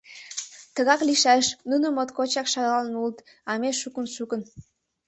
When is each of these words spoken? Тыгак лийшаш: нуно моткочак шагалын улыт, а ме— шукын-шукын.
Тыгак 0.75 1.01
лийшаш: 1.07 1.45
нуно 1.69 1.87
моткочак 1.95 2.47
шагалын 2.53 2.93
улыт, 2.99 3.17
а 3.49 3.51
ме— 3.61 3.69
шукын-шукын. 3.81 4.41